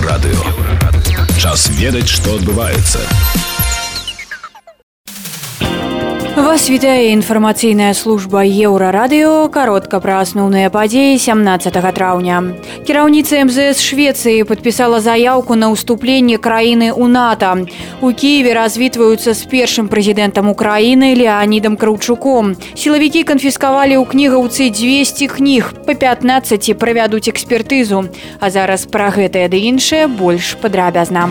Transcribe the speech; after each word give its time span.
Еўрарадыё. 0.00 0.40
Час 1.36 1.68
ведаць, 1.76 2.08
што 2.08 2.36
адбываецца. 2.40 3.59
Вас 6.40 6.70
вітае 6.70 7.12
інфармацыйная 7.12 7.92
служба 7.92 8.40
еўрарадыё 8.48 9.52
каротка 9.52 10.00
пра 10.00 10.24
асноўныя 10.24 10.70
падзеі 10.72 11.18
17 11.20 11.76
траўня. 11.92 12.56
Кіраўніца 12.88 13.44
МЗС 13.44 13.84
Швецыі 13.84 14.48
падпісала 14.48 15.04
заяўку 15.04 15.52
на 15.52 15.68
ўступленне 15.68 16.40
краіны 16.40 16.96
ў 16.96 17.12
НАТО. 17.12 17.68
У 18.00 18.16
Киеве 18.16 18.56
развітваюцца 18.56 19.36
з 19.36 19.44
першым 19.52 19.92
прэзідэнтам 19.92 20.48
Украіны 20.48 21.12
Леанідам 21.12 21.76
Краўчуком. 21.76 22.56
Сілавікі 22.72 23.28
канфіскавалі 23.28 24.00
ў 24.00 24.08
кнігаўцы 24.08 24.72
200 24.72 25.28
кніг, 25.36 25.76
па 25.84 25.92
15 25.92 26.72
правядуць 26.80 27.28
экспертызу. 27.28 28.08
А 28.40 28.48
зараз 28.48 28.88
пра 28.88 29.12
гэтае 29.12 29.52
ды 29.52 29.60
іншае 29.68 30.08
больш 30.08 30.56
падрабязна. 30.56 31.28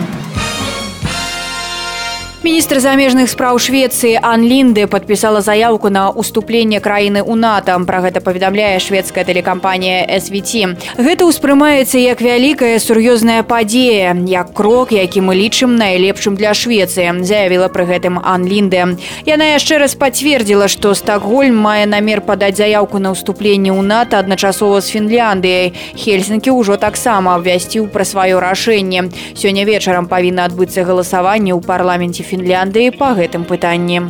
Міністр 2.45 2.77
замежных 2.77 3.25
спраў 3.33 3.57
Швецыі 3.57 4.19
Ан 4.21 4.45
Лінде 4.45 4.85
падпісала 4.85 5.41
заявку 5.41 5.89
на 5.89 6.13
ўступленне 6.13 6.77
краіны 6.77 7.25
ў 7.25 7.33
НАТО. 7.33 7.73
Пра 7.89 8.05
гэта 8.05 8.21
паведамляе 8.21 8.77
шведская 8.77 9.25
тэлекампанія 9.25 10.05
SVT. 10.05 10.77
Гэта 10.93 11.25
ўспрымаецца 11.25 11.97
як 11.97 12.21
вялікая 12.21 12.77
сур'ёзная 12.77 13.41
падзея, 13.41 14.13
як 14.29 14.53
крок, 14.53 14.93
які 14.93 15.25
мы 15.25 15.33
лічым 15.33 15.73
найлепшым 15.73 16.37
для 16.37 16.53
Швецыі, 16.53 17.25
заявіла 17.25 17.65
пры 17.73 17.89
гэтым 17.89 18.21
Ан 18.21 18.45
Лінде. 18.45 18.93
Яна 19.25 19.57
яшчэ 19.57 19.81
раз 19.81 19.97
пацвердзіла, 19.97 20.69
што 20.69 20.93
Стакгольм 20.93 21.57
мае 21.57 21.89
намер 21.89 22.21
падаць 22.21 22.61
заявку 22.61 23.01
на 23.01 23.17
ўступленне 23.17 23.73
ў 23.73 23.81
НАТО 23.81 24.21
адначасова 24.21 24.85
з 24.85 24.93
Фінляндыяй. 24.93 25.73
Хельсінкі 25.97 26.53
ўжо 26.53 26.77
таксама 26.77 27.41
абвясціў 27.41 27.89
пра 27.89 28.05
сваё 28.05 28.37
рашэнне. 28.37 29.09
Сёння 29.33 29.65
вечарам 29.65 30.05
павінна 30.05 30.45
адбыцца 30.45 30.85
галасаванне 30.85 31.49
ў 31.49 31.65
парламенце 31.65 32.21
Фінляндыі 32.29 32.93
па 32.93 33.13
гэтым 33.17 33.45
пытанні. 33.49 34.01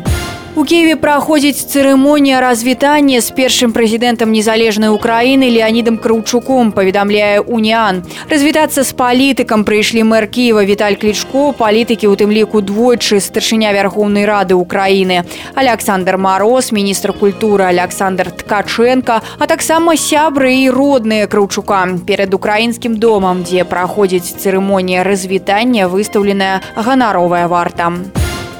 У 0.59 0.63
Киеве 0.63 0.95
праходзіць 0.95 1.67
цырымонія 1.67 2.39
развітання 2.39 3.19
з 3.19 3.27
першым 3.35 3.73
прэзідэнтам 3.75 4.31
незалежнай 4.31 4.87
Украіны 4.87 5.51
Леанідам 5.51 5.97
Краўчуком, 5.99 6.71
паведамляе 6.71 7.43
Уніан. 7.43 8.07
Развітацца 8.31 8.87
з 8.87 8.95
палітыкам 8.95 9.67
прыйшлі 9.67 10.07
мэр 10.07 10.31
Кіева 10.31 10.63
Віталь 10.63 10.95
Клічко, 10.95 11.51
палітыкі 11.59 12.07
ў 12.07 12.15
тым 12.15 12.31
ліку 12.31 12.63
двойчы 12.63 13.19
старшыня 13.19 13.75
вярхоўнай 13.75 14.23
рады 14.23 14.55
Украіны. 14.55 15.27
Александр 15.59 16.15
Мароз, 16.15 16.71
міністр 16.71 17.11
культуры 17.11 17.67
Александр 17.67 18.31
Ткаченко, 18.31 19.19
а 19.19 19.43
таксама 19.51 19.99
сябры 19.99 20.55
і 20.63 20.71
родныя 20.71 21.27
Краўчука. 21.27 21.99
Перад 22.07 22.31
украінскім 22.31 22.95
домам, 22.95 23.43
дзе 23.43 23.67
праходзіць 23.67 24.39
цырымонія 24.39 25.03
развітання, 25.03 25.91
выстаўленая 25.91 26.63
ганаровая 26.79 27.51
варта. 27.51 27.91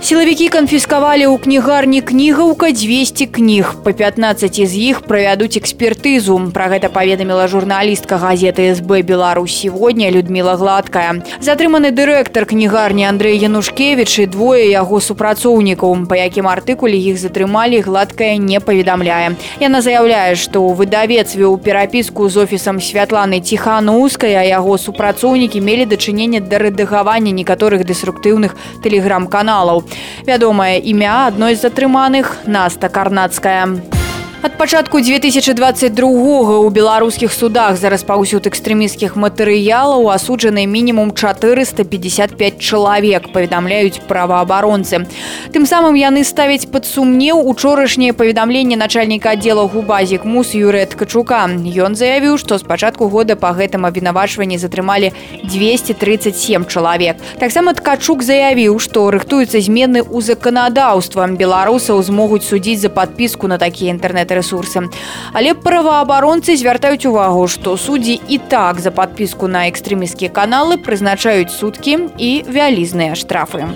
Сілавікі 0.06 0.53
канфіскавалі 0.53 1.25
ў 1.34 1.42
кнігарні 1.42 1.98
кнігаўка 2.06 2.70
200 2.78 3.25
кніг. 3.25 3.81
Па 3.81 3.89
15 3.89 4.53
з 4.53 4.73
іх 4.78 5.02
правядуць 5.02 5.58
экспертызу. 5.58 6.38
Пра 6.53 6.70
гэта 6.70 6.94
паведаміла 6.94 7.48
журналістка 7.50 8.22
газеты 8.22 8.70
СБ 8.78 9.02
Беларусь 9.02 9.58
сегодня 9.58 10.14
Людмила 10.14 10.53
Гладкая. 10.61 11.25
Затрыманы 11.42 11.89
дырэктар 11.89 12.45
кнігарні 12.45 13.09
Андрей 13.09 13.42
Янушкевіч 13.42 14.20
і 14.20 14.25
двое 14.30 14.70
яго 14.70 15.02
супрацоўнікаў. 15.02 16.06
Па 16.06 16.22
якім 16.22 16.53
артыкуле 16.53 17.02
іх 17.02 17.17
затрымалі 17.17 17.81
гладкая 17.81 18.38
не 18.38 18.61
паведамляе. 18.61 19.34
Яна 19.58 19.81
заяўляе, 19.81 20.38
што 20.38 20.70
выдавец 20.70 21.34
вёў 21.34 21.58
перапіску 21.58 22.30
з 22.30 22.45
офісам 22.45 22.78
святланы 22.78 23.42
ціханаўскай, 23.42 24.38
а 24.38 24.45
яго 24.45 24.78
супрацоўнікі 24.78 25.66
мелі 25.66 25.89
дачыненне 25.89 26.45
да 26.45 26.61
рэдагавання 26.61 27.34
некаторых 27.34 27.89
дэструктыўных 27.89 28.54
тэлеграм-каналаў. 28.86 29.82
Вядомае 30.27 30.78
імя 30.78 31.27
адной 31.28 31.55
з 31.55 31.67
затрыманых 31.67 32.46
Наста 32.46 32.89
Карнацкая. 32.89 33.68
Ад 34.42 34.49
пачатку 34.60 34.99
2022 34.99 35.92
ў 35.92 36.70
беларускіх 36.73 37.33
судах 37.33 37.77
за 37.77 37.89
распаўсюд 37.93 38.48
экстрэміскіх 38.49 39.14
матэрыялаў 39.14 40.10
асуджаны 40.10 40.66
мінімум 40.66 41.11
455 41.14 42.58
чалавек 42.58 43.30
паведамляюць 43.30 44.02
праваабаронцы. 44.10 45.05
Тым 45.54 45.70
самым 45.70 45.93
яны 45.99 46.23
ставяць 46.23 46.66
пад 46.71 46.89
сумнеў 46.89 47.45
учорашняе 47.45 48.11
паведамленне 48.11 48.76
начальніка 48.76 49.36
аддзела 49.38 49.67
губазік 49.67 50.26
мус 50.26 50.55
Юрыя 50.55 50.89
Ткачука. 50.89 51.45
Ён 51.76 51.95
заявіў, 51.95 52.38
што 52.39 52.58
з 52.58 52.64
пачатку 52.64 53.08
года 53.08 53.36
па 53.36 53.54
гэтым 53.54 53.86
абвінавачванні 53.86 54.58
затрымалі 54.58 55.11
237 55.43 56.66
чалавек. 56.66 57.17
Таксама 57.39 57.73
ткачук 57.73 58.23
заявіў, 58.23 58.80
што 58.80 59.11
рыхтуюцца 59.11 59.61
змены 59.61 60.02
ў 60.02 60.21
заканадаўства 60.26 61.27
беларусаў 61.27 62.02
змогуць 62.02 62.48
судзіць 62.48 62.82
за 62.82 62.89
падпіску 62.89 63.48
на 63.48 63.58
такія 63.58 63.92
інтэрнэт 63.93 64.32
інтэрнэт-рэсурсы. 64.49 64.89
Але 65.33 65.54
праваабаронцы 65.54 66.58
звяртаюць 66.58 67.05
увагу, 67.05 67.48
што 67.48 67.77
суддзі 67.77 68.20
і 68.27 68.38
так 68.49 68.80
за 68.80 68.92
падпіску 68.92 69.48
на 69.48 69.70
экстрэміскія 69.70 70.30
каналы 70.30 70.77
прызначаюць 70.77 71.54
суткі 71.54 72.10
і 72.17 72.43
вялізныя 72.48 73.16
штрафы. 73.16 73.70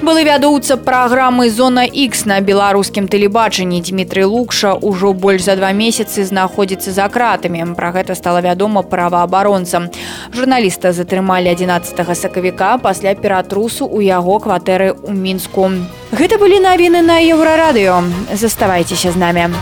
Былы 0.00 0.24
вядоўца 0.24 0.80
праграмы 0.80 1.50
зона 1.52 1.84
X 1.84 2.24
на 2.24 2.40
беларускім 2.40 3.04
тэлебачанні 3.04 3.84
Дмітрый 3.84 4.24
Лукша 4.24 4.72
ўжо 4.80 5.12
больш 5.12 5.44
за 5.44 5.60
два 5.60 5.76
месяцы 5.76 6.24
знаходзіцца 6.24 6.88
за 6.96 7.04
кратамі. 7.12 7.76
Пра 7.76 7.92
гэта 7.92 8.16
стала 8.16 8.40
вядома 8.40 8.80
праваабаронцам. 8.80 9.92
Журналіста 10.32 10.96
затрымалі 10.96 11.52
11 11.52 12.16
сакавіка 12.16 12.80
пасля 12.80 13.12
ператрусу 13.12 13.84
ў 13.84 14.08
яго 14.08 14.40
кватэры 14.40 14.96
ў 14.96 15.12
мінску. 15.12 15.68
Гэта 16.16 16.40
былі 16.40 16.64
навіны 16.64 17.04
на 17.04 17.20
еўрарадыё. 17.20 18.00
Заставайцеся 18.32 19.12
з 19.12 19.20
намі. 19.20 19.52